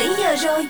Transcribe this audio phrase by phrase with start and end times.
[0.00, 0.66] 7 giờ rồi.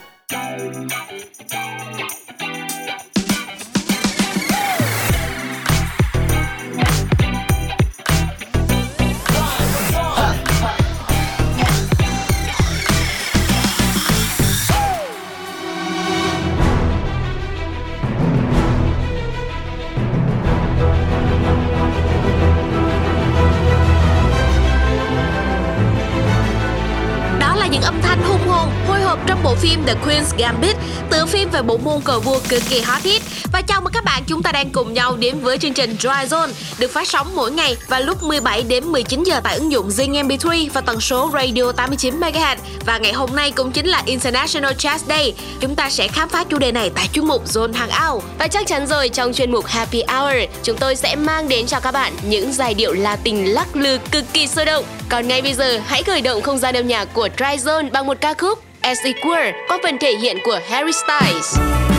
[29.81, 30.77] phim The Queen's Gambit,
[31.11, 33.23] tựa phim về bộ môn cờ vua cực kỳ hot hit.
[33.53, 36.09] Và chào mừng các bạn, chúng ta đang cùng nhau đến với chương trình Dry
[36.09, 36.49] Zone
[36.79, 40.27] được phát sóng mỗi ngày vào lúc 17 đến 19 giờ tại ứng dụng Zing
[40.27, 42.57] MP3 và tần số radio 89 MHz.
[42.87, 45.35] Và ngày hôm nay cũng chính là International Jazz Day.
[45.61, 48.23] Chúng ta sẽ khám phá chủ đề này tại chuyên mục Zone Hangout.
[48.39, 51.81] Và chắc chắn rồi trong chuyên mục Happy Hour, chúng tôi sẽ mang đến cho
[51.81, 54.85] các bạn những giai điệu Latin lắc lư cực kỳ sôi động.
[55.09, 58.07] Còn ngay bây giờ, hãy khởi động không gian âm nhạc của Dry Zone bằng
[58.07, 61.90] một ca khúc As Equal có phần thể hiện của Harry Styles.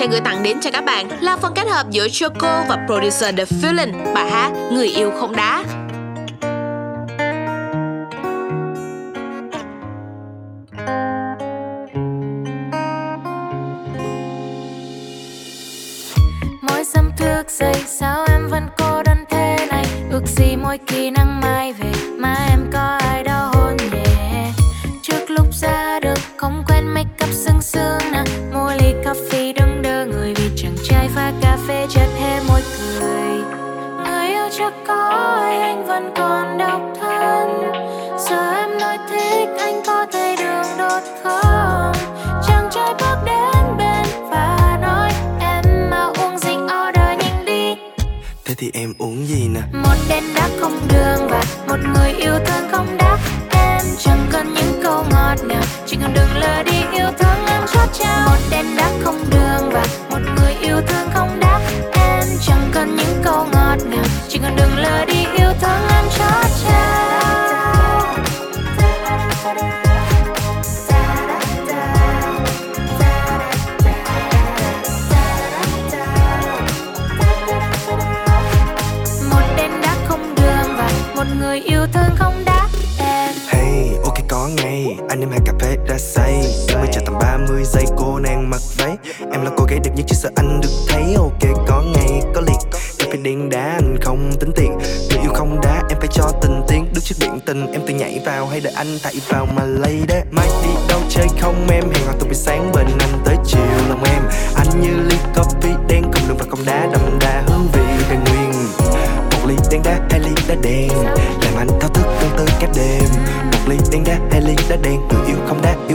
[0.00, 3.34] sẽ gửi tặng đến cho các bạn là phần kết hợp giữa Choco và producer
[3.36, 5.64] The Feeling, bài hát Người yêu không đá.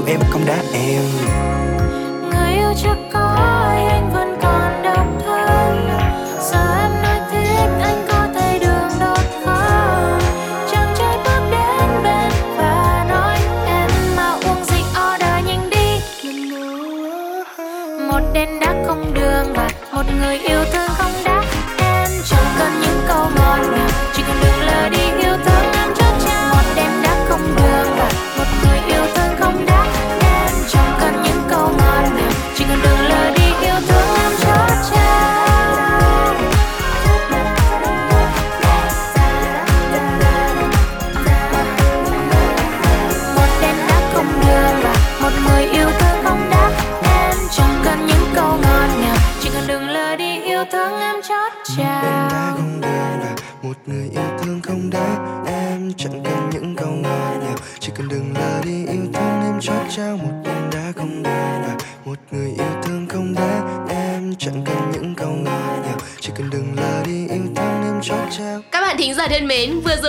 [0.08, 1.04] Em không đã em.
[2.32, 3.36] Người yêu chưa có
[3.90, 4.25] anh vẫn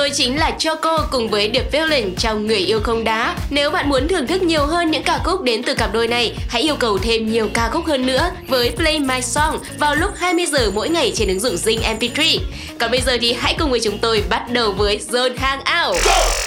[0.07, 3.37] tôi chính là Choco cùng với The Villain trong Người yêu không đá.
[3.51, 6.33] Nếu bạn muốn thưởng thức nhiều hơn những ca khúc đến từ cặp đôi này,
[6.49, 10.11] hãy yêu cầu thêm nhiều ca khúc hơn nữa với Play My Song vào lúc
[10.17, 12.39] 20 giờ mỗi ngày trên ứng dụng Zing MP3.
[12.79, 15.97] Còn bây giờ thì hãy cùng với chúng tôi bắt đầu với Zone Hangout.
[16.05, 16.46] Go!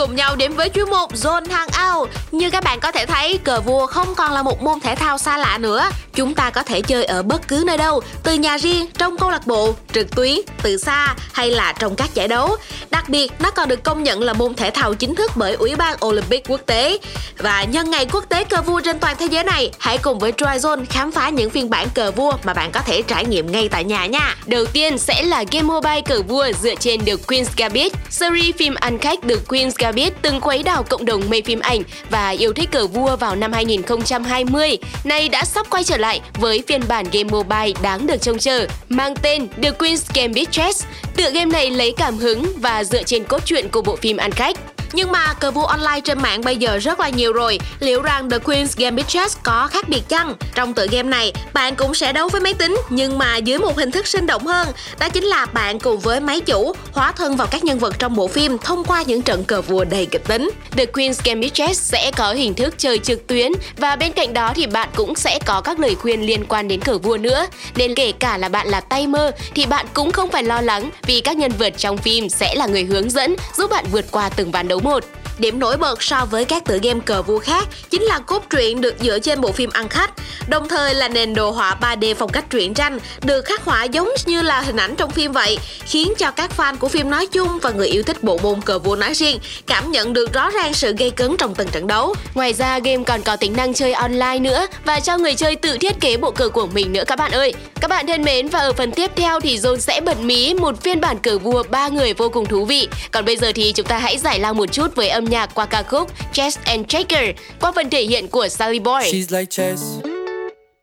[0.00, 2.08] Cùng nhau đến với chuyên mục Zone Hangout.
[2.30, 5.18] Như các bạn có thể thấy, cờ vua không còn là một môn thể thao
[5.18, 5.90] xa lạ nữa.
[6.14, 9.30] Chúng ta có thể chơi ở bất cứ nơi đâu Từ nhà riêng, trong câu
[9.30, 12.56] lạc bộ, trực tuyến, từ xa hay là trong các giải đấu.
[12.90, 15.76] Đặc biệt, nó còn được công nhận là môn thể thao chính thức bởi Ủy
[15.76, 16.98] ban Olympic quốc tế.
[17.38, 20.32] Và nhân ngày quốc tế cờ vua trên toàn thế giới này Hãy cùng với
[20.32, 23.68] Tryzone khám phá những phiên bản cờ vua mà bạn có thể trải nghiệm ngay
[23.68, 24.36] tại nhà nha.
[24.46, 27.92] Đầu tiên sẽ là game mobile cờ vua dựa trên The Queen's Gambit.
[28.10, 31.60] Series phim ăn khách The Queen's Gambit biết từng khuấy đảo cộng đồng mê phim
[31.60, 34.78] ảnh và yêu thích cờ vua vào năm 2020.
[35.04, 38.66] Nay đã sắp quay trở lại với phiên bản game mobile đáng được trông chờ,
[38.88, 40.84] mang tên The Queen's Gambit Chess.
[41.16, 44.30] Tựa game này lấy cảm hứng và dựa trên cốt truyện của bộ phim ăn
[44.30, 44.56] khách.
[44.92, 47.58] Nhưng mà cờ vua online trên mạng bây giờ rất là nhiều rồi.
[47.80, 50.34] Liệu rằng The Queen's Gambit Chess có khác biệt chăng?
[50.54, 53.78] Trong tựa game này, bạn cũng sẽ đấu với máy tính nhưng mà dưới một
[53.78, 54.68] hình thức sinh động hơn.
[54.98, 58.16] Đó chính là bạn cùng với máy chủ hóa thân vào các nhân vật trong
[58.16, 60.50] bộ phim thông qua những trận cờ vua đầy kịch tính.
[60.76, 64.52] The Queen's Gambit Chess sẽ có hình thức chơi trực tuyến và bên cạnh đó
[64.54, 67.46] thì bạn cũng sẽ có các lời khuyên liên quan đến cờ vua nữa.
[67.74, 70.90] Nên kể cả là bạn là tay mơ thì bạn cũng không phải lo lắng
[71.02, 74.28] vì các nhân vật trong phim sẽ là người hướng dẫn giúp bạn vượt qua
[74.28, 75.04] từng ván đấu một.
[75.40, 78.80] Điểm nổi bật so với các tựa game cờ vua khác chính là cốt truyện
[78.80, 80.10] được dựa trên bộ phim ăn khách,
[80.48, 84.10] đồng thời là nền đồ họa 3D phong cách truyện tranh được khắc họa giống
[84.26, 87.58] như là hình ảnh trong phim vậy, khiến cho các fan của phim nói chung
[87.62, 90.74] và người yêu thích bộ môn cờ vua nói riêng cảm nhận được rõ ràng
[90.74, 92.14] sự gây cấn trong từng trận đấu.
[92.34, 95.78] Ngoài ra game còn có tính năng chơi online nữa và cho người chơi tự
[95.78, 97.52] thiết kế bộ cờ của mình nữa các bạn ơi.
[97.80, 100.82] Các bạn thân mến và ở phần tiếp theo thì Zone sẽ bật mí một
[100.82, 102.88] phiên bản cờ vua ba người vô cùng thú vị.
[103.12, 105.66] Còn bây giờ thì chúng ta hãy giải lao một chút với âm nhạc qua
[105.66, 109.02] ca khúc Chess and Checker qua phần thể hiện của Sally Boy.
[109.02, 109.82] She's like chess,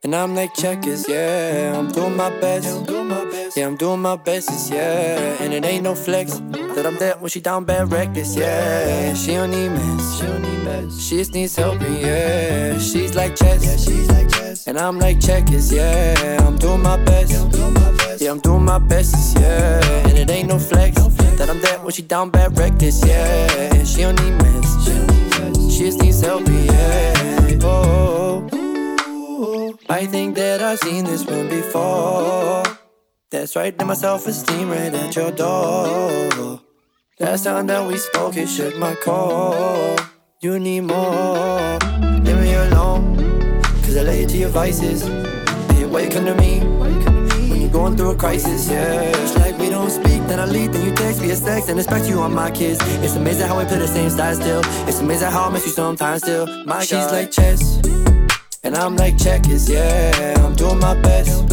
[0.04, 1.10] and I'm like checkers.
[1.10, 2.68] Yeah, I'm doing my best.
[3.56, 4.50] Yeah, I'm doing my best.
[4.50, 6.32] It's, yeah, and it ain't no flex
[6.76, 8.36] that I'm there when she down bad reckless.
[8.38, 10.18] Yeah, she don't need mess.
[10.18, 11.08] She don't need mess.
[11.08, 12.00] She just needs helping.
[12.02, 13.64] Yeah, she's like chess.
[13.64, 14.68] Yeah, she's like chess.
[14.68, 15.72] And I'm like checkers.
[15.72, 17.32] Yeah, I'm doing my best.
[18.22, 19.38] Yeah, I'm doing my best.
[19.40, 20.98] Yeah, and it ain't no flex
[21.38, 23.06] that I'm there when she down bad reckless.
[23.06, 24.68] Yeah, she don't need mess.
[25.72, 27.60] She just needs help, Yeah.
[27.64, 28.48] Oh.
[29.90, 32.64] I think that I've seen this one before.
[33.30, 36.60] That's right, then my self esteem right at your door.
[37.20, 39.96] Last time that we spoke, it shook my core.
[40.42, 41.80] You need more.
[42.26, 43.16] Leave me alone,
[43.84, 45.04] cause I lay you to your vices.
[45.04, 47.07] And you to me
[47.68, 49.02] you're going through a crisis, yeah.
[49.02, 52.08] It's like we don't speak, then I leave, then you text via sex, and expect
[52.08, 52.80] you on my kiss.
[53.04, 54.62] It's amazing how we play the same style still.
[54.88, 56.46] It's amazing how I miss you sometimes still.
[56.66, 57.82] My She's like chess,
[58.64, 60.36] and I'm like checkers, yeah.
[60.40, 61.44] I'm doing my best.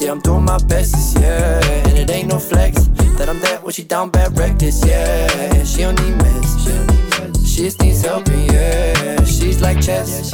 [0.00, 1.60] Yeah, I'm doing my best, yeah.
[1.86, 2.86] And it ain't no flex
[3.18, 5.64] that I'm there when she down bad reckless, yeah.
[5.64, 7.46] She don't need mess.
[7.46, 9.24] She just needs helping, yeah.
[9.24, 10.32] She's like chess,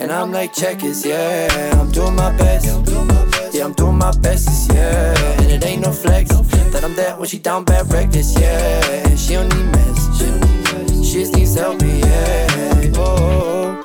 [0.00, 1.78] and I'm like checkers, yeah.
[1.80, 2.66] I'm doing my best.
[2.66, 5.40] Yeah, I'm doing my best, yeah.
[5.40, 9.16] And it ain't no flex that I'm there when she down bad reckless, yeah.
[9.16, 10.18] She don't need mess.
[11.04, 12.92] She just needs helping, yeah.
[12.96, 13.82] Oh.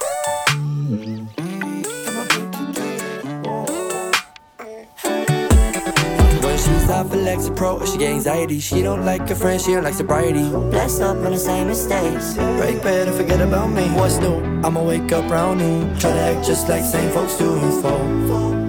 [6.42, 8.60] When she's off of Lexapro, she get anxiety.
[8.60, 10.50] She don't like her friends, she don't like sobriety.
[10.50, 12.36] Blessed up on the same mistakes.
[12.36, 13.88] Break bed and forget about me.
[13.90, 14.36] What's new?
[14.64, 15.98] I'ma wake up round noon.
[16.00, 18.63] Try to act just like same folks do and fall.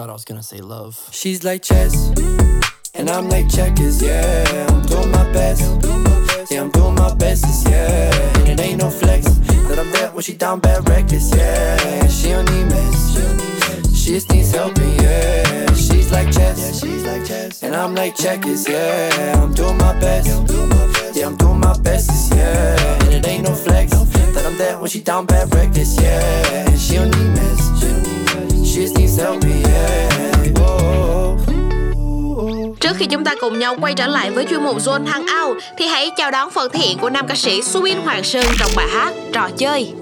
[0.00, 0.98] Thought I was gonna say love.
[1.12, 2.08] She's like chess,
[2.94, 4.66] and I'm like checkers, yeah.
[4.70, 5.60] I'm doing my best.
[6.50, 8.38] Yeah, I'm doing my best, yeah.
[8.38, 12.08] And it ain't no flex that I'm there when she down bad reckless, yeah.
[12.08, 13.94] She don't need mess.
[13.94, 15.74] She just needs helping, yeah.
[15.74, 17.62] She's like chess, Yeah, she's like chess.
[17.62, 19.38] and I'm like checkers, yeah.
[19.42, 20.28] I'm doing my best.
[21.14, 23.04] Yeah, I'm doing my best, yeah.
[23.04, 26.74] And it ain't no flex that I'm there when she down bad reckless, yeah.
[26.76, 27.59] She don't need mess.
[28.70, 30.10] She needs helping, yeah.
[30.60, 31.40] Oh.
[32.80, 35.86] Trước khi chúng ta cùng nhau quay trở lại với chuyên mục Zone Hangout thì
[35.86, 38.86] hãy chào đón phần thể hiện của nam ca sĩ Subin Hoàng Sơn trong bài
[38.90, 39.92] hát Trò chơi.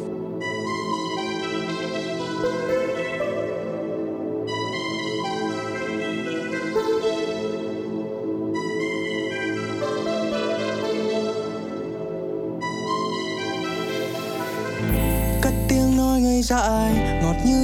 [15.42, 17.07] cất tiếng nói ngây dại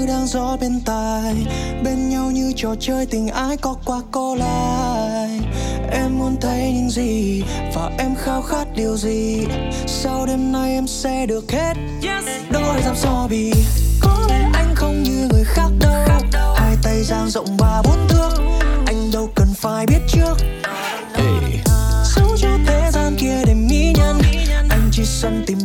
[0.04, 1.34] như đang gió bên tai
[1.84, 5.40] bên nhau như trò chơi tình ái có qua có lại.
[5.90, 7.42] Em muốn thấy những gì
[7.74, 9.46] và em khao khát điều gì?
[9.86, 11.74] Sau đêm nay em sẽ được hết.
[12.50, 13.52] Đôi dám so bì
[14.00, 16.54] có lẽ anh không như người khác đâu.
[16.56, 18.30] Hai tay dang rộng ba bốn thước
[18.86, 20.34] anh đâu cần phải biết trước.
[22.16, 24.18] Giấu cho thế gian kia để mỹ nhân
[24.70, 25.63] anh chỉ sân tìm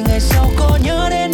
[0.00, 1.31] ngày sau có nhớ đến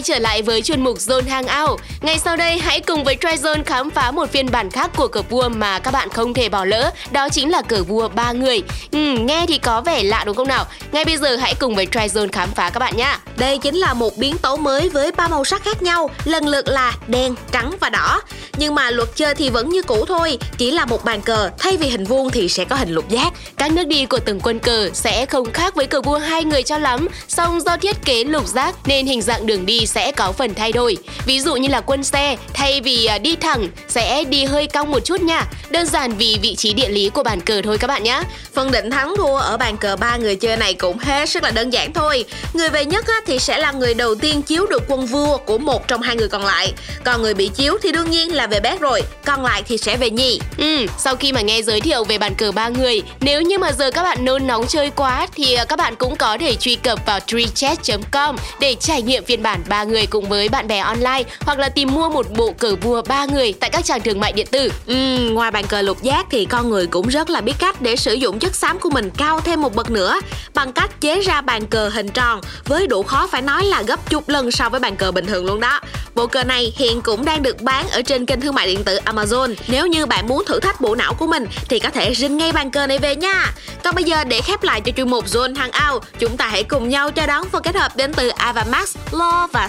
[0.00, 1.80] quay trở lại với chuyên mục Zone Hangout.
[2.00, 5.22] Ngay sau đây, hãy cùng với Tryzone khám phá một phiên bản khác của cờ
[5.22, 6.90] vua mà các bạn không thể bỏ lỡ.
[7.10, 8.62] Đó chính là cờ vua ba người.
[8.92, 10.66] Ừ, nghe thì có vẻ lạ đúng không nào?
[10.92, 13.16] Ngay bây giờ hãy cùng với Tryzone khám phá các bạn nhé.
[13.36, 16.68] Đây chính là một biến tấu mới với ba màu sắc khác nhau, lần lượt
[16.68, 18.20] là đen, trắng và đỏ.
[18.56, 21.76] Nhưng mà luật chơi thì vẫn như cũ thôi, chỉ là một bàn cờ, thay
[21.76, 23.32] vì hình vuông thì sẽ có hình lục giác.
[23.56, 26.62] Các nước đi của từng quân cờ sẽ không khác với cờ vua hai người
[26.62, 30.32] cho lắm, song do thiết kế lục giác nên hình dạng đường đi sẽ có
[30.32, 30.96] phần thay đổi.
[31.26, 34.90] Ví dụ như là quân xe, thay vì à, đi thẳng sẽ đi hơi cong
[34.90, 35.46] một chút nha.
[35.70, 38.22] Đơn giản vì vị trí địa lý của bàn cờ thôi các bạn nhé.
[38.54, 41.50] Phần định thắng thua ở bàn cờ ba người chơi này cũng hết sức là
[41.50, 42.24] đơn giản thôi.
[42.54, 45.88] Người về nhất thì sẽ là người đầu tiên chiếu được quân vua của một
[45.88, 46.72] trong hai người còn lại.
[47.04, 49.96] Còn người bị chiếu thì đương nhiên là về bét rồi, còn lại thì sẽ
[49.96, 50.40] về nhì.
[50.58, 53.72] Ừ, sau khi mà nghe giới thiệu về bàn cờ ba người, nếu như mà
[53.72, 56.74] giờ các bạn nôn nóng chơi quá thì à, các bạn cũng có thể truy
[56.74, 61.22] cập vào treechat.com để trải nghiệm phiên bản ba người cùng với bạn bè online
[61.40, 64.32] hoặc là tìm mua một bộ cờ vua ba người tại các trang thương mại
[64.32, 64.72] điện tử.
[64.86, 64.94] Ừ,
[65.30, 68.14] ngoài bàn cờ lục giác thì con người cũng rất là biết cách để sử
[68.14, 70.20] dụng chất xám của mình cao thêm một bậc nữa
[70.54, 74.10] bằng cách chế ra bàn cờ hình tròn với độ khó phải nói là gấp
[74.10, 75.80] chục lần so với bàn cờ bình thường luôn đó.
[76.14, 78.98] Bộ cờ này hiện cũng đang được bán ở trên kênh thương mại điện tử
[79.04, 79.54] Amazon.
[79.68, 82.52] Nếu như bạn muốn thử thách bộ não của mình thì có thể rinh ngay
[82.52, 83.52] bàn cờ này về nha.
[83.84, 86.88] Còn bây giờ để khép lại cho chuyên mục Zone Hangout, chúng ta hãy cùng
[86.88, 89.68] nhau chào đón phần kết hợp đến từ Ava Max, Law và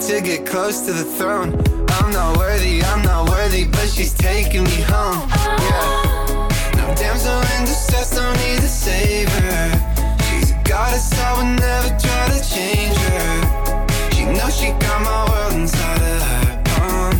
[0.00, 1.54] to get close to the throne.
[1.88, 5.28] I'm not worthy, I'm not worthy, but she's taking me home.
[5.30, 6.48] Yeah.
[6.76, 10.16] No damsel in distress, don't need save her.
[10.26, 14.10] She's a goddess, I would never try to change her.
[14.12, 17.14] She knows she got my world inside of her palm,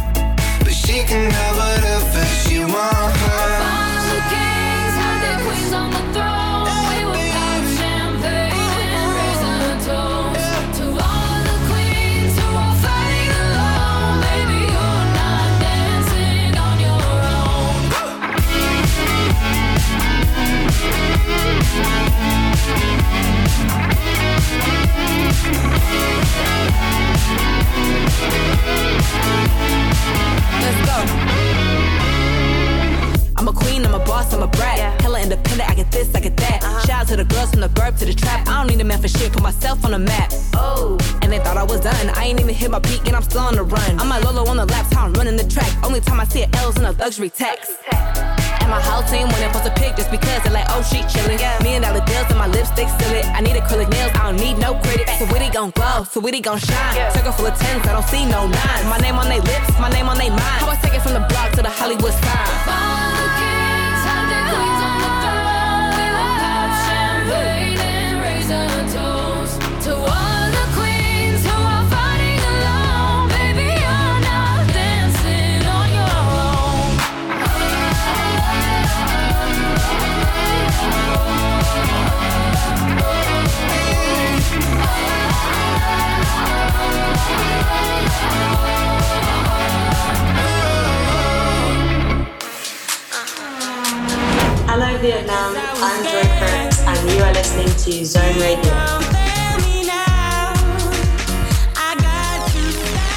[0.60, 1.53] but she can have
[33.74, 35.00] queen, I'm a boss, I'm a brat.
[35.00, 36.62] Hella independent, I get this, I get that.
[36.62, 36.86] Uh-huh.
[36.86, 38.46] Shout out to the girls from the burp to the trap.
[38.48, 40.32] I don't need a man for shit, put myself on the map.
[40.54, 42.10] Oh, and they thought I was done.
[42.14, 43.98] I ain't even hit my peak, and I'm still on the run.
[43.98, 45.70] I'm like Lolo on the laps, how I'm running the track.
[45.82, 47.74] Only time I see an L's in a luxury tax.
[48.62, 50.98] And my whole team when they post a pic just because they're like, oh, she
[51.12, 51.38] chillin'.
[51.38, 51.58] Yeah.
[51.62, 53.26] Million dollar deals and my lipstick still it.
[53.26, 55.08] I need acrylic nails, I don't need no credit.
[55.18, 57.12] So witty gon' glow, so witty gon' shine.
[57.12, 58.86] Circle full of tens, I don't see no nines.
[58.88, 60.58] My name on they lips, my name on they mind.
[60.62, 63.03] How I take it from the block to the Hollywood sign.
[94.74, 98.74] Hello Vietnam, I'm Joy Perks and you are listening to Zone Radio.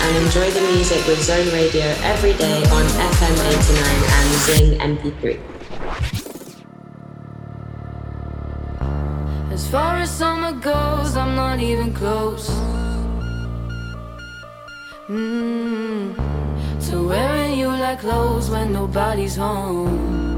[0.06, 5.42] And enjoy the music with Zone Radio every day on FM 89 and Zing MP3.
[9.52, 12.52] As far as summer goes, I'm not even close.
[15.10, 16.14] Mm,
[16.88, 20.37] to wearing you like clothes when nobody's home.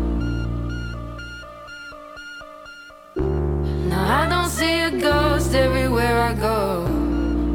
[4.11, 6.87] I don't see a ghost everywhere I go.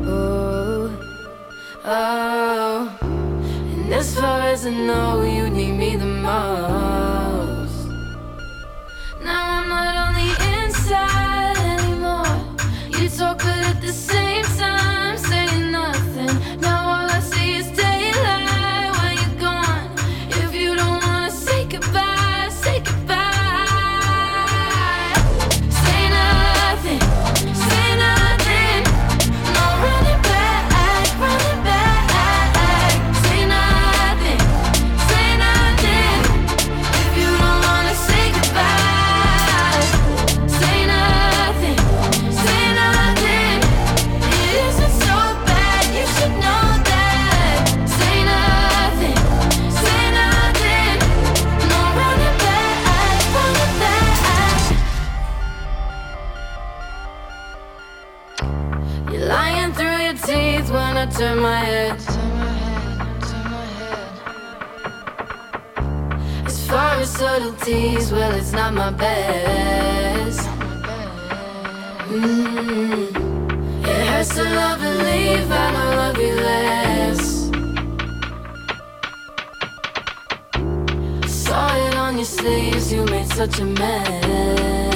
[0.07, 0.89] Oh,
[1.85, 2.99] oh.
[3.01, 7.89] And as far as I know, you need me the most.
[9.21, 12.35] Now I'm not on the inside anymore.
[13.01, 14.24] You talk good at the same.
[68.73, 70.49] my best.
[72.09, 73.09] Mm.
[73.83, 77.21] It hurts to love and leave, I don't love you less.
[81.45, 84.94] Saw it on your sleeves, you made such a mess.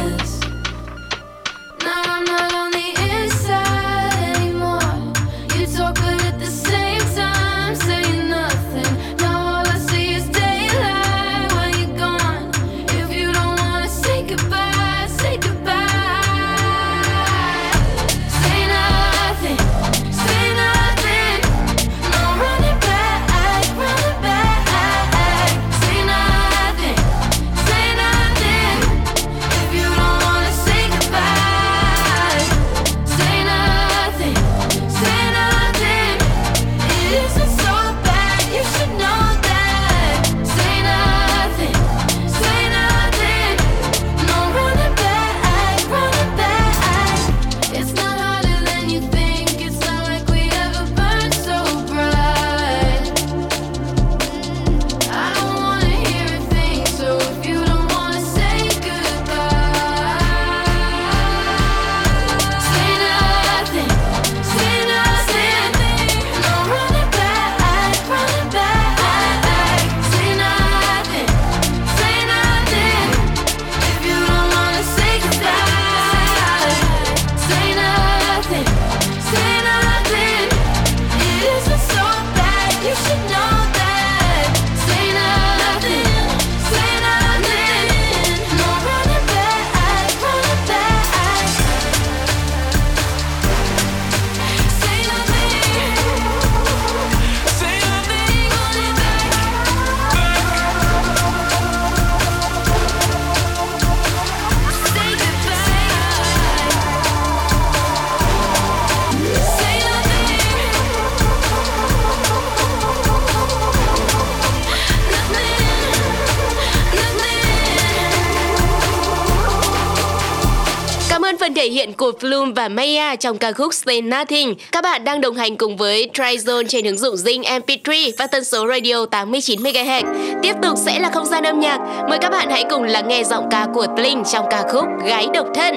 [122.48, 124.54] Tom và Maya trong ca khúc Stay Nothing.
[124.72, 128.44] Các bạn đang đồng hành cùng với Tryzone trên ứng dụng Zing MP3 và tần
[128.44, 130.02] số radio 89 MHz.
[130.42, 131.78] Tiếp tục sẽ là không gian âm nhạc.
[132.10, 135.26] Mời các bạn hãy cùng lắng nghe giọng ca của Tling trong ca khúc Gái
[135.34, 135.74] độc thân.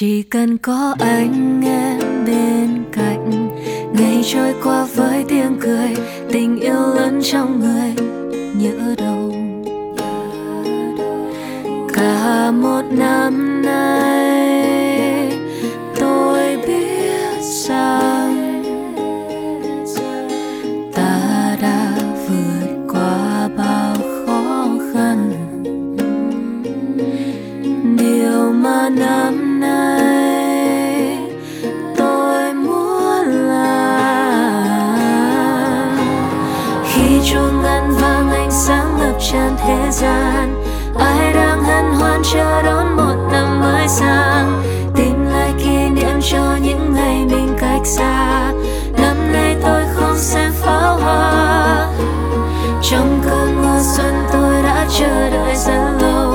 [0.00, 3.48] Chỉ cần có anh em bên cạnh,
[3.92, 5.96] ngày trôi qua với tiếng cười,
[6.32, 7.94] tình yêu lớn trong người,
[8.56, 9.34] nhớ đâu
[11.94, 13.49] cả một năm
[43.90, 44.62] sang
[44.96, 48.52] tìm lại kỷ niệm cho những ngày mình cách xa.
[48.98, 51.88] Năm nay tôi không xem pháo hoa.
[52.82, 56.34] Trong cơn mưa xuân tôi đã chờ đợi rất lâu.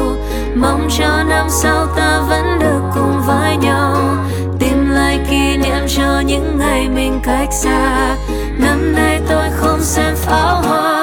[0.55, 3.95] Mong cho năm sau ta vẫn được cùng với nhau.
[4.59, 8.15] Tìm lại kỷ niệm cho những ngày mình cách xa.
[8.57, 10.94] Năm nay tôi không xem pháo hoa.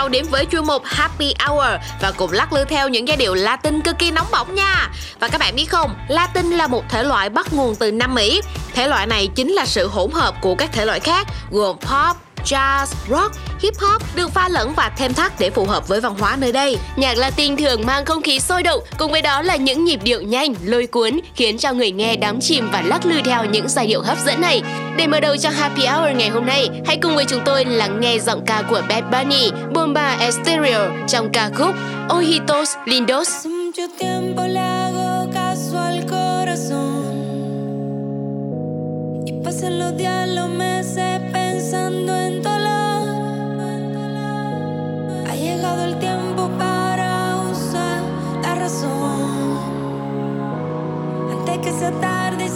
[0.00, 1.66] Nhau đến với chuyên mục Happy Hour
[2.00, 4.90] và cùng lắc lư theo những giai điệu Latin cực kỳ nóng bỏng nha.
[5.20, 8.40] Và các bạn biết không, Latin là một thể loại bắt nguồn từ Nam Mỹ.
[8.74, 12.16] Thể loại này chính là sự hỗn hợp của các thể loại khác gồm pop,
[12.44, 16.14] jazz, rock, hip hop được pha lẫn và thêm thắt để phù hợp với văn
[16.18, 16.78] hóa nơi đây.
[16.96, 20.22] Nhạc Latin thường mang không khí sôi động, cùng với đó là những nhịp điệu
[20.22, 23.86] nhanh, lôi cuốn, khiến cho người nghe đắm chìm và lắc lư theo những giai
[23.86, 24.62] điệu hấp dẫn này.
[24.96, 28.00] Để mở đầu cho Happy Hour ngày hôm nay, hãy cùng với chúng tôi lắng
[28.00, 31.74] nghe giọng ca của Bad Bunny, Bomba Estéreo trong ca khúc
[32.08, 33.46] Ojitos Lindos.
[33.46, 37.00] Mucho tiempo le hago caso al corazón
[39.26, 41.09] y pasan los días, los meses
[51.60, 52.49] que sea tarde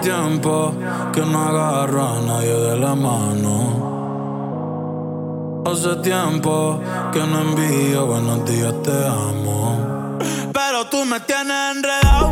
[0.00, 3.54] que no agarro a nadie de la mano.
[5.66, 6.80] Hace tiempo
[7.12, 10.16] que no envío buenos días, te amo.
[10.52, 12.30] Pero tú me tienes enredado,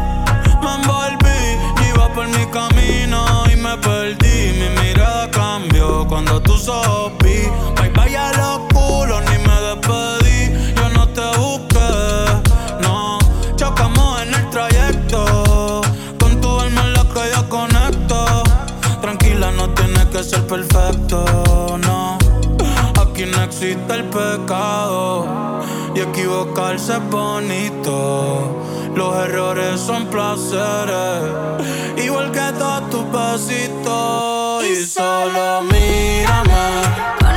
[0.62, 1.58] me envolví,
[1.90, 4.54] iba por mi camino y me perdí.
[4.58, 7.50] Mi mirada cambió cuando tú sopí.
[7.76, 9.22] Bye bye a los culos,
[20.28, 21.24] ser perfecto,
[21.78, 22.18] no.
[23.00, 25.26] Aquí no existe el pecado
[25.94, 28.64] y equivocarse es bonito.
[28.94, 31.32] Los errores son placeres,
[31.96, 34.64] igual que todos tus besitos.
[34.64, 37.27] Y solo mírame.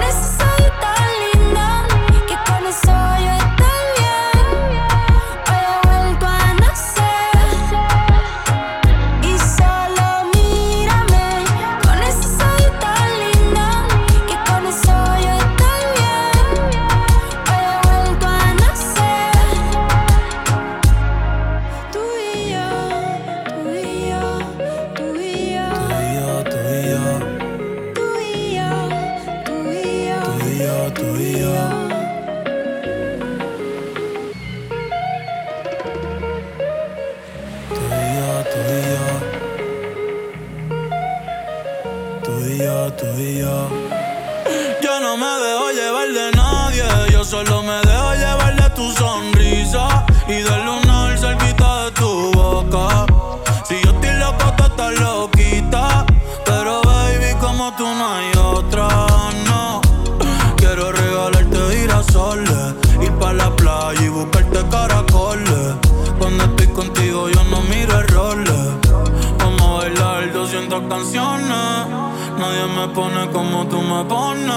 [72.67, 74.51] Me pone como tú me pones.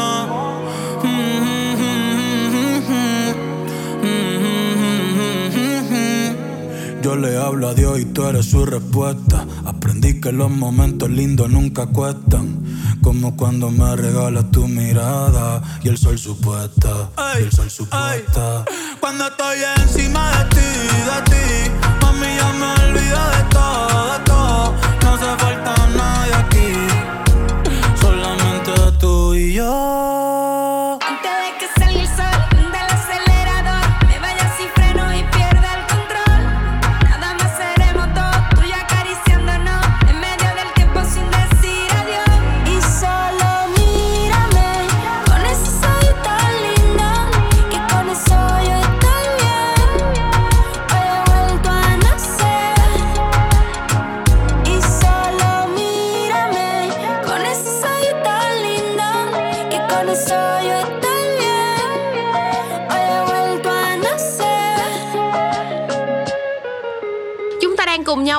[7.02, 9.46] Yo le hablo a Dios y tú eres su respuesta.
[9.64, 12.62] Aprendí que los momentos lindos nunca cuestan.
[13.02, 17.10] Como cuando me regalas tu mirada y el sol supuesta.
[17.38, 18.64] Y el sol supuesta.
[19.00, 20.60] Cuando estoy encima de ti,
[21.10, 21.70] de ti,
[22.02, 23.33] mami ya me olvido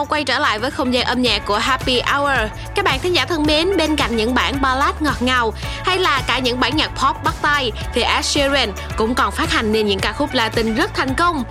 [0.10, 2.38] quay trở lại với không gian âm nhạc của Happy Hour.
[2.76, 5.54] Các bạn thính giả thân mến, bên cạnh những bản ballad ngọt ngào
[5.84, 9.52] hay là cả những bản nhạc pop bắt tay thì Ed Sheeran cũng còn phát
[9.52, 11.44] hành nên những ca khúc Latin rất thành công.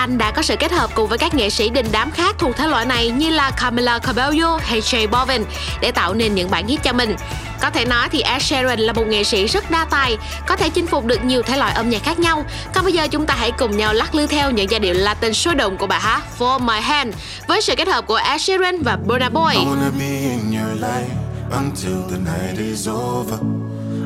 [0.00, 2.56] Anh đã có sự kết hợp cùng với các nghệ sĩ đình đám khác thuộc
[2.56, 5.44] thể loại này như là Camila Cabello hay Jay Balvin
[5.80, 7.16] để tạo nên những bản hit cho mình.
[7.60, 10.68] Có thể nói thì Ed Sheeran là một nghệ sĩ rất đa tài, có thể
[10.68, 12.44] chinh phục được nhiều thể loại âm nhạc khác nhau.
[12.74, 15.34] Còn bây giờ chúng ta hãy cùng nhau lắc lư theo những giai điệu Latin
[15.34, 17.14] sôi động của bài hát For My Hand
[17.48, 19.54] với sự kết hợp của Ed Sheeran và Burna Boy.
[19.54, 21.14] I wanna be in your life
[21.50, 23.38] until the night is over.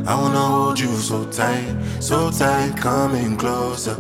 [0.07, 3.97] I wanna hold you so tight, so tight, coming closer.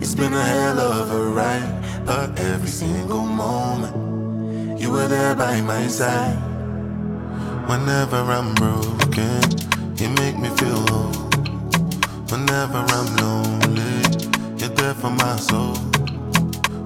[0.00, 5.60] It's been a hell of a ride, but every single moment you were there by
[5.60, 6.38] my side.
[7.68, 9.42] Whenever I'm broken,
[9.96, 11.28] you make me feel whole.
[12.30, 14.00] Whenever I'm lonely,
[14.56, 15.76] you're there for my soul.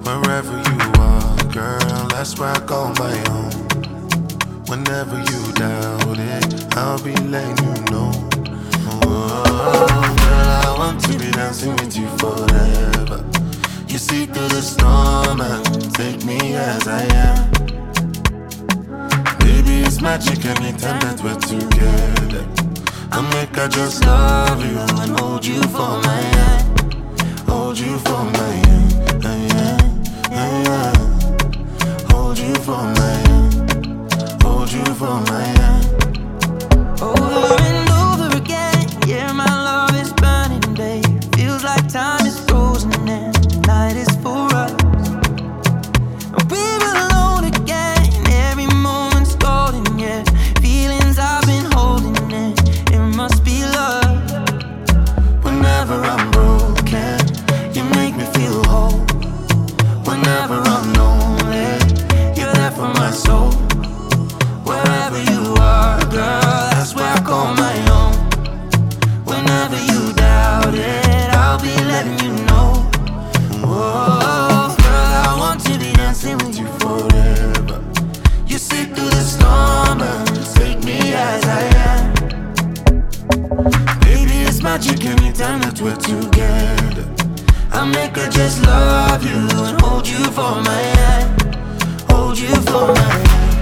[0.03, 3.51] Wherever you are, girl, that's where I call my own.
[4.67, 8.11] Whenever you doubt it, I'll be letting you know.
[9.03, 10.04] Oh,
[10.55, 13.23] I want to be dancing with you forever.
[13.87, 17.51] You see through the storm and take me as I am.
[19.39, 22.43] Baby, it's magic anytime that we're together.
[23.11, 26.63] I make I just love you and hold you for my hand.
[27.49, 28.75] Hold you for my hand.
[32.11, 33.71] Hold you for my hand.
[34.41, 35.64] Hold you for my hand.
[84.75, 87.07] magic anytime that we're together.
[87.71, 91.55] I make her just love you and hold you for my hand,
[92.11, 93.54] hold you for my hand.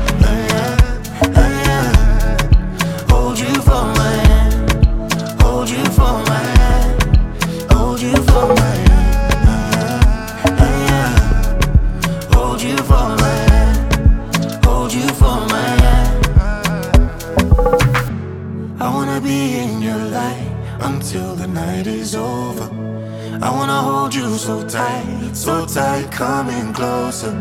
[24.13, 27.33] Hold you so tight, so tight, coming closer.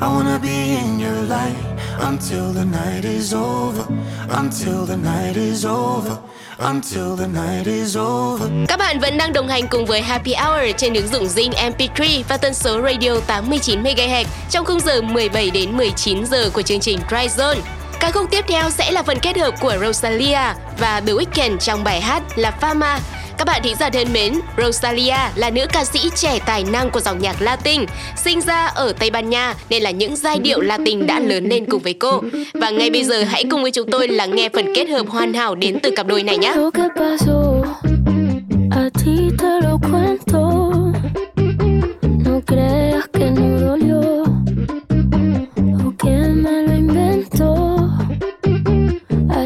[0.00, 1.56] I wanna be in your light
[2.00, 3.84] until the night is over,
[4.28, 6.18] until the night is over,
[6.58, 8.48] until the night is over.
[8.68, 12.22] Các bạn vẫn đang đồng hành cùng với Happy Hour trên ứng dụng Zing MP3
[12.28, 16.80] và tần số radio 89 MHz trong khung giờ 17 đến 19 giờ của chương
[16.80, 17.60] trình Dry Zone.
[18.00, 21.84] Ca khúc tiếp theo sẽ là phần kết hợp của Rosalia và The Weeknd trong
[21.84, 22.98] bài hát là Fama.
[23.38, 27.00] Các bạn thính giả thân mến, Rosalia là nữ ca sĩ trẻ tài năng của
[27.00, 27.84] dòng nhạc Latin,
[28.16, 31.64] sinh ra ở Tây Ban Nha nên là những giai điệu Latin đã lớn lên
[31.70, 32.22] cùng với cô.
[32.54, 35.34] Và ngay bây giờ hãy cùng với chúng tôi lắng nghe phần kết hợp hoàn
[35.34, 36.54] hảo đến từ cặp đôi này nhé.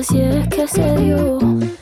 [0.03, 1.82] Así es que se dio.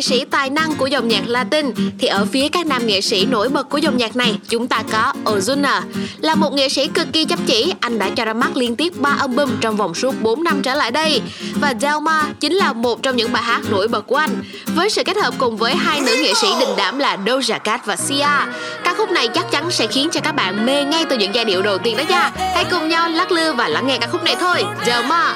[0.00, 1.66] nghệ sĩ tài năng của dòng nhạc Latin,
[1.98, 4.82] thì ở phía các nam nghệ sĩ nổi bật của dòng nhạc này chúng ta
[4.92, 5.82] có Ozuna,
[6.20, 7.74] là một nghệ sĩ cực kỳ chăm chỉ.
[7.80, 10.74] Anh đã cho ra mắt liên tiếp 3 album trong vòng suốt 4 năm trở
[10.74, 11.22] lại đây.
[11.60, 14.42] Và Delma chính là một trong những bài hát nổi bật của anh,
[14.74, 17.86] với sự kết hợp cùng với hai nữ nghệ sĩ đình đám là Doja Cat
[17.86, 18.28] và Sia.
[18.84, 21.44] Ca khúc này chắc chắn sẽ khiến cho các bạn mê ngay từ những giai
[21.44, 22.32] điệu đầu tiên đó nha.
[22.54, 24.64] Hãy cùng nhau lắc lư và lắng nghe ca khúc này thôi.
[24.86, 25.34] Delma.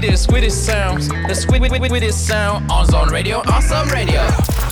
[0.00, 1.08] with sweetest sounds.
[1.08, 1.80] The sweet with
[2.26, 4.69] sound on Zone Radio, on radio.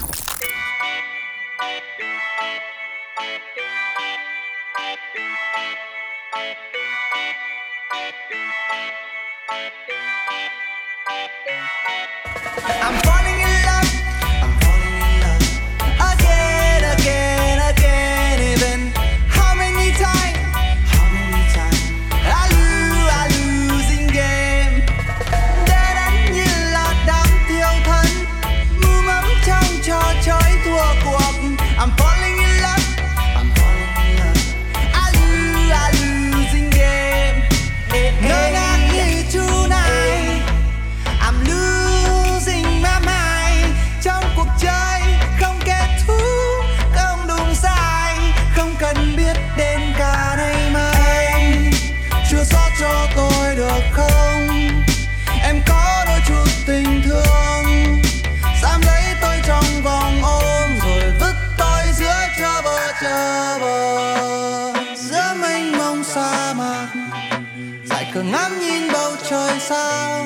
[69.69, 70.25] sao?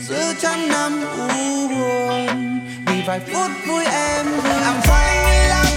[0.00, 5.73] Giữa trăm năm u buồn, vì vài phút vui em I'm falling in love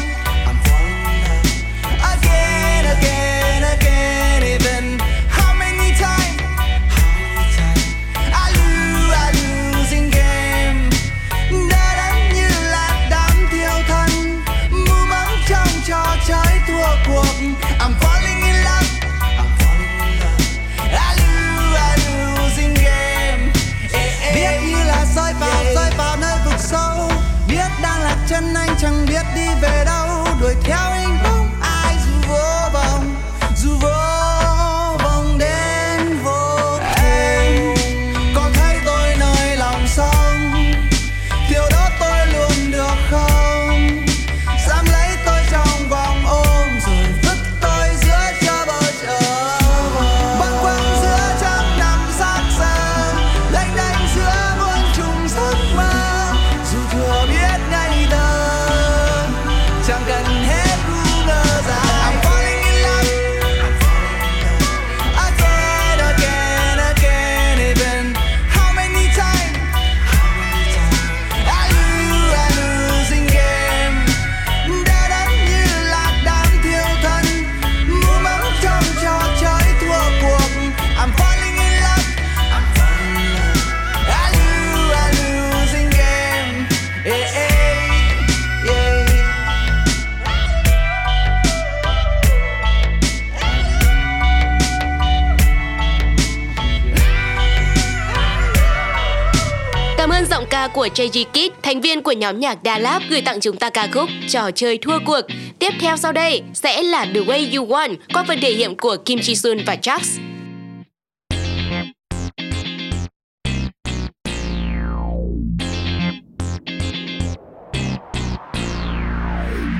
[100.08, 103.22] Cảm ơn giọng ca của JG Kid, thành viên của nhóm nhạc Đà Lạt gửi
[103.22, 105.22] tặng chúng ta ca khúc Trò chơi thua cuộc.
[105.60, 108.98] Tiếp theo sau đây sẽ là The Way You Want qua phần thể hiện của
[109.06, 110.00] Kim Ji Sun và Jax.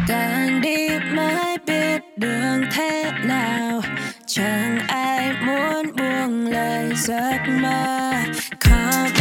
[0.08, 3.82] Đang đi mãi biết đường thế nào
[4.28, 8.12] Chẳng ai muốn buông lời giấc mơ
[8.60, 9.17] Có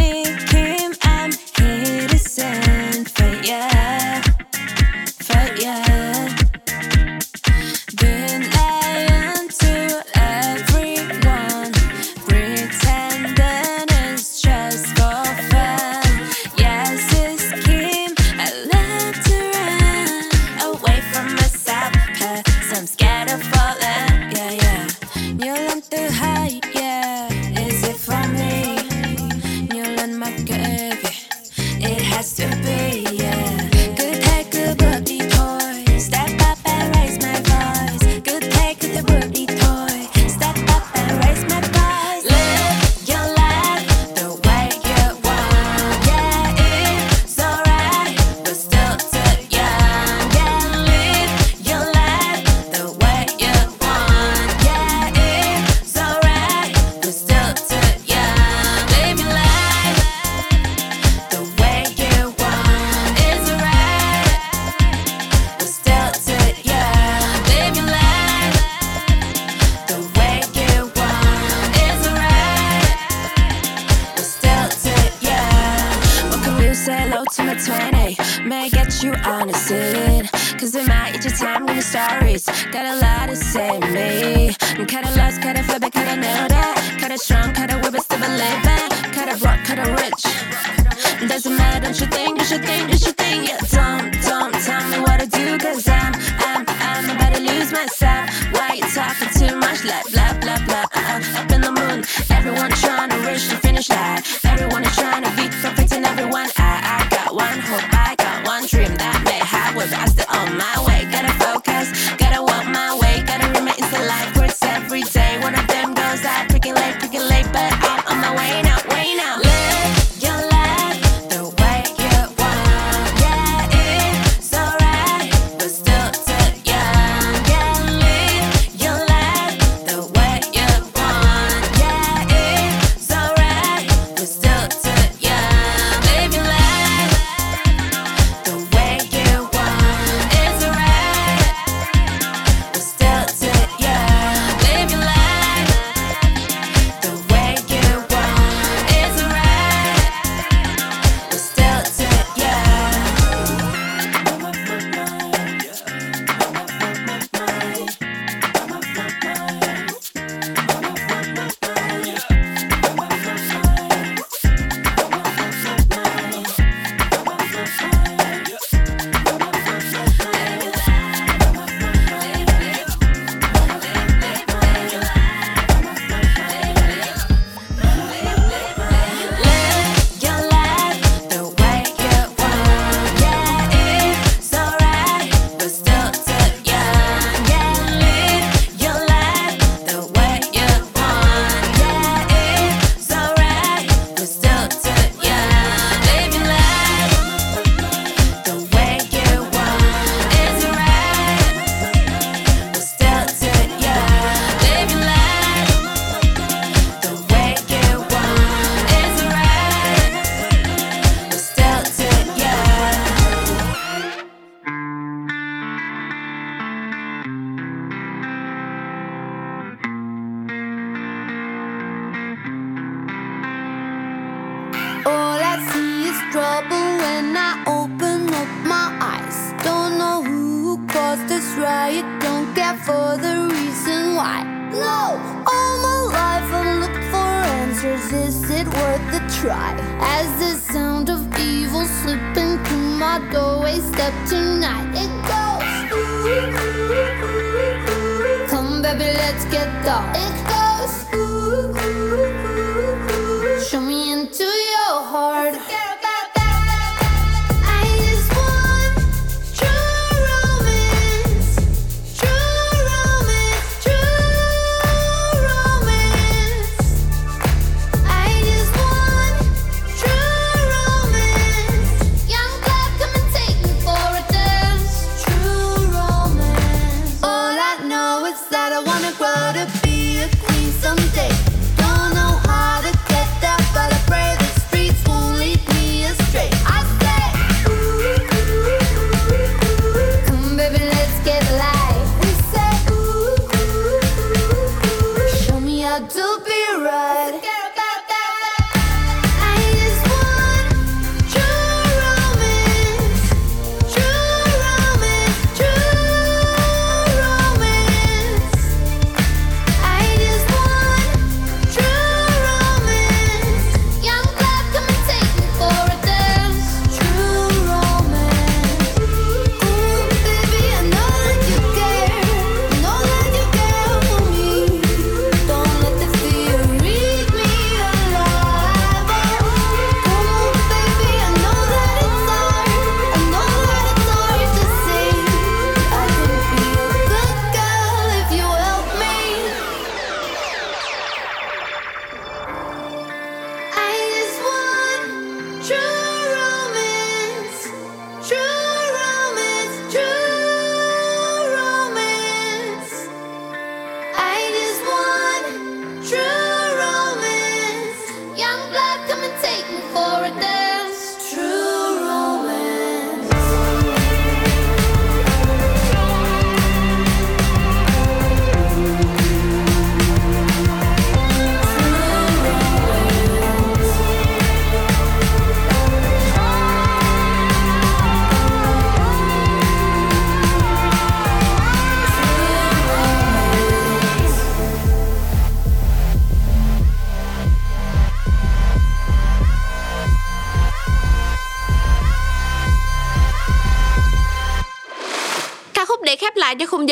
[79.56, 80.30] embrace.
[80.60, 82.46] Cause it might eat your time when the stories.
[82.72, 84.54] Got a lot to say, me.
[84.78, 86.96] I'm kinda lost, kinda flippant, kinda know that.
[86.98, 87.65] Kinda strong, kinda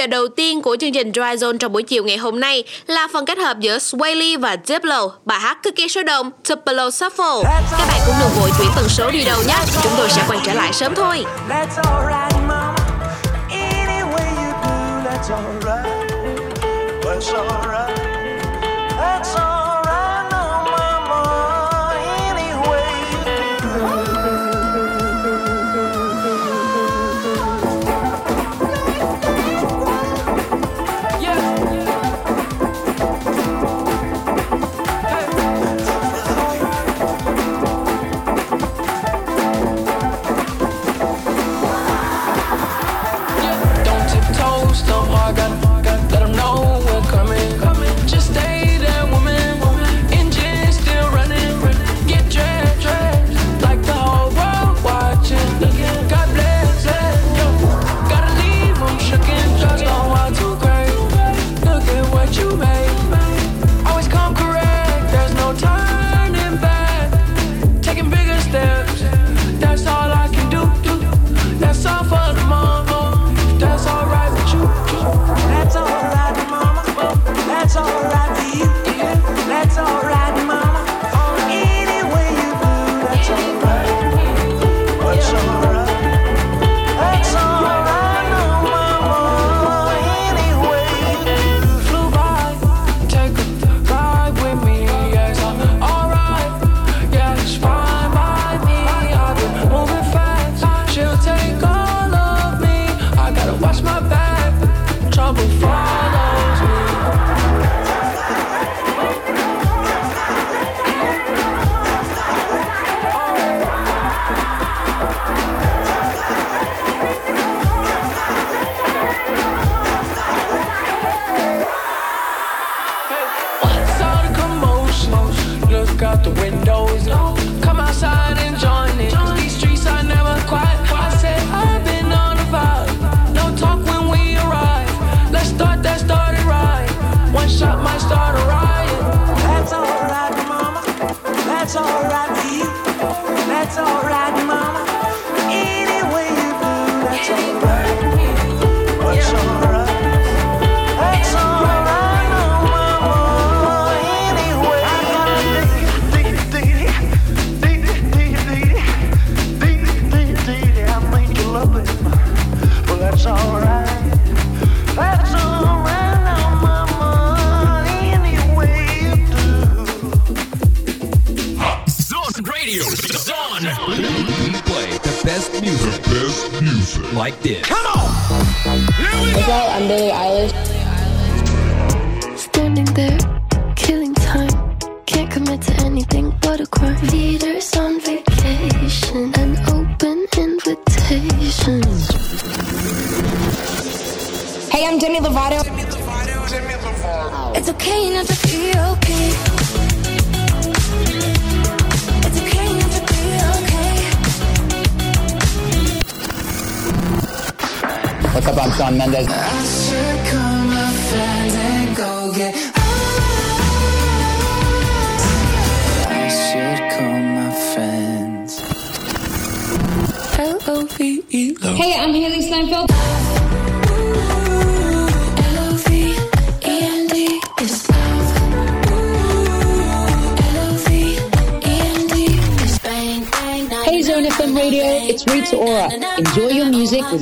[0.04, 3.08] giờ đầu tiên của chương trình Dry Zone trong buổi chiều ngày hôm nay là
[3.12, 7.42] phần kết hợp giữa Swaley và Diplo, bài hát cực kỳ số đông Tupelo Shuffle.
[7.42, 10.38] Các bạn cũng đừng vội chuyển tần số đi đâu nhé, chúng tôi sẽ quay
[10.46, 11.24] trở lại sớm thôi.
[11.48, 11.82] That's
[17.36, 17.93] alright.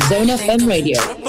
[0.09, 1.21] Zone FM Radio.